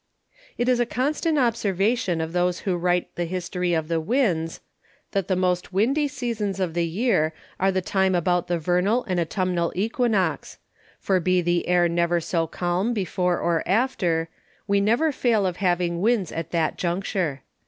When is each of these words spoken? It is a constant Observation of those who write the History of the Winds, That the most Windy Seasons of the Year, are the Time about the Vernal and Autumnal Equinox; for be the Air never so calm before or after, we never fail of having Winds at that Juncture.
It 0.57 0.67
is 0.67 0.79
a 0.79 0.87
constant 0.87 1.37
Observation 1.37 2.21
of 2.21 2.33
those 2.33 2.61
who 2.61 2.75
write 2.75 3.13
the 3.13 3.25
History 3.25 3.75
of 3.75 3.87
the 3.87 3.99
Winds, 4.01 4.59
That 5.11 5.27
the 5.27 5.35
most 5.35 5.71
Windy 5.73 6.07
Seasons 6.07 6.59
of 6.59 6.73
the 6.73 6.87
Year, 6.87 7.35
are 7.59 7.71
the 7.71 7.83
Time 7.83 8.15
about 8.15 8.47
the 8.47 8.57
Vernal 8.57 9.03
and 9.03 9.19
Autumnal 9.19 9.71
Equinox; 9.75 10.57
for 10.99 11.19
be 11.19 11.39
the 11.39 11.67
Air 11.67 11.87
never 11.87 12.19
so 12.19 12.47
calm 12.47 12.95
before 12.95 13.37
or 13.39 13.61
after, 13.69 14.27
we 14.65 14.81
never 14.81 15.11
fail 15.11 15.45
of 15.45 15.57
having 15.57 16.01
Winds 16.01 16.31
at 16.31 16.49
that 16.49 16.79
Juncture. 16.79 17.43